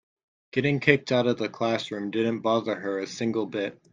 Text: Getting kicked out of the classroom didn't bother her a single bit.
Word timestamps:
Getting 0.51 0.79
kicked 0.79 1.11
out 1.11 1.27
of 1.27 1.37
the 1.37 1.47
classroom 1.47 2.09
didn't 2.09 2.39
bother 2.39 2.73
her 2.73 2.97
a 2.97 3.05
single 3.05 3.45
bit. 3.45 3.79